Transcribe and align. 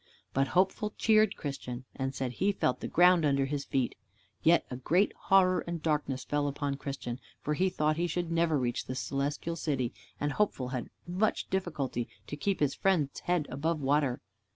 But 0.33 0.47
Hopeful 0.57 0.95
cheered 0.97 1.35
Christian, 1.35 1.85
and 1.95 2.15
said 2.15 2.31
he 2.31 2.51
felt 2.53 2.79
the 2.79 2.87
ground 2.87 3.23
under 3.23 3.45
his 3.45 3.65
feet. 3.65 3.93
Yet 4.41 4.65
a 4.71 4.75
great 4.77 5.13
horror 5.15 5.59
and 5.67 5.79
darkness 5.79 6.23
fell 6.23 6.47
upon 6.47 6.77
Christian, 6.77 7.19
for 7.43 7.53
he 7.53 7.69
thought 7.69 7.97
he 7.97 8.07
should 8.07 8.31
never 8.31 8.57
reach 8.57 8.85
the 8.87 8.95
Celestial 8.95 9.55
City, 9.55 9.93
and 10.19 10.31
Hopeful 10.31 10.69
had 10.69 10.89
much 11.05 11.51
difficulty 11.51 12.09
to 12.25 12.35
keep 12.35 12.61
his 12.61 12.73
friend's 12.73 13.19
head 13.19 13.45
above 13.51 13.79
water. 13.79 14.21